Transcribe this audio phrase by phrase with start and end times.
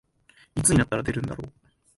[0.55, 1.51] いつになったら出るんだろう